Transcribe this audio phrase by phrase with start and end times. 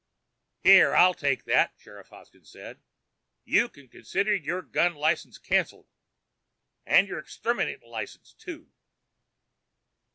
[0.63, 2.81] "Here, I'll take that," Sheriff Hoskins said.
[3.43, 5.87] "You can consider your gun license canceled
[6.87, 8.71] and your exterminatin' license, too."